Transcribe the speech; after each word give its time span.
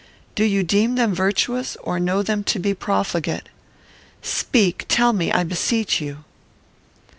Do 0.33 0.45
you 0.45 0.63
deem 0.63 0.95
them 0.95 1.13
virtuous, 1.13 1.77
or 1.83 1.99
know 1.99 2.23
them 2.23 2.43
to 2.45 2.57
be 2.57 2.73
profligate? 2.73 3.47
Speak! 4.23 4.85
tell 4.87 5.13
me, 5.13 5.31
I 5.31 5.43
beseech 5.43 6.01
you!" 6.01 6.23